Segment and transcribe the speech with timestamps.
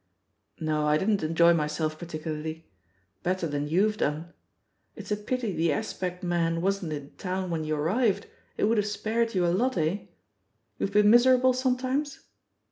[0.65, 2.67] •.No, I didn't enjoy myself particularly—
[3.27, 4.33] better than you've done.
[4.95, 8.25] It's a pity The Aspect man wasn't in town when you arrived,
[8.57, 9.99] it would have spared you a lot, ch?
[10.79, 12.21] You've been miserable sometimes?"